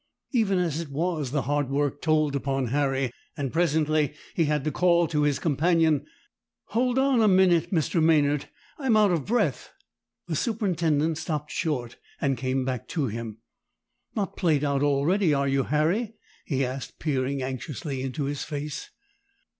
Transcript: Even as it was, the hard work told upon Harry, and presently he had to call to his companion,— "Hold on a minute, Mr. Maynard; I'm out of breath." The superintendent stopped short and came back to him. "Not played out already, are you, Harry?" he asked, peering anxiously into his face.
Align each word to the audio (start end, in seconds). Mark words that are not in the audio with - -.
Even 0.31 0.57
as 0.57 0.79
it 0.81 0.89
was, 0.89 1.29
the 1.29 1.43
hard 1.43 1.69
work 1.69 2.01
told 2.01 2.35
upon 2.35 2.69
Harry, 2.69 3.11
and 3.37 3.53
presently 3.53 4.15
he 4.33 4.45
had 4.45 4.63
to 4.63 4.71
call 4.71 5.05
to 5.05 5.21
his 5.21 5.37
companion,— 5.37 6.07
"Hold 6.69 6.97
on 6.97 7.21
a 7.21 7.27
minute, 7.27 7.71
Mr. 7.71 8.01
Maynard; 8.01 8.49
I'm 8.79 8.97
out 8.97 9.11
of 9.11 9.25
breath." 9.27 9.69
The 10.25 10.35
superintendent 10.35 11.19
stopped 11.19 11.51
short 11.51 11.97
and 12.19 12.35
came 12.35 12.65
back 12.65 12.87
to 12.87 13.09
him. 13.09 13.41
"Not 14.15 14.35
played 14.35 14.63
out 14.63 14.81
already, 14.81 15.35
are 15.35 15.47
you, 15.47 15.65
Harry?" 15.65 16.15
he 16.45 16.65
asked, 16.65 16.97
peering 16.97 17.43
anxiously 17.43 18.01
into 18.01 18.23
his 18.23 18.43
face. 18.43 18.89